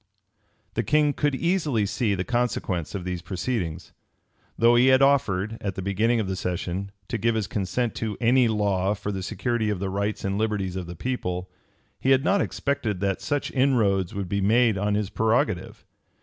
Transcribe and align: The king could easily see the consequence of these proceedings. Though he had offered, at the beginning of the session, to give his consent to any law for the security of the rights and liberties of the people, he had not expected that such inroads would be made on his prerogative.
The 0.73 0.81
king 0.81 1.13
could 1.13 1.35
easily 1.35 1.85
see 1.85 2.15
the 2.15 2.23
consequence 2.23 2.95
of 2.95 3.05
these 3.05 3.21
proceedings. 3.21 3.93
Though 4.57 4.73
he 4.73 4.87
had 4.87 5.03
offered, 5.03 5.59
at 5.61 5.75
the 5.75 5.83
beginning 5.83 6.19
of 6.19 6.27
the 6.27 6.35
session, 6.35 6.89
to 7.07 7.19
give 7.19 7.35
his 7.35 7.45
consent 7.45 7.93
to 7.97 8.17
any 8.19 8.47
law 8.47 8.95
for 8.95 9.11
the 9.11 9.21
security 9.21 9.69
of 9.69 9.77
the 9.77 9.91
rights 9.91 10.25
and 10.25 10.39
liberties 10.39 10.75
of 10.75 10.87
the 10.87 10.95
people, 10.95 11.51
he 11.99 12.09
had 12.09 12.23
not 12.23 12.41
expected 12.41 12.99
that 13.01 13.21
such 13.21 13.51
inroads 13.51 14.15
would 14.15 14.27
be 14.27 14.41
made 14.41 14.75
on 14.75 14.95
his 14.95 15.11
prerogative. 15.11 15.85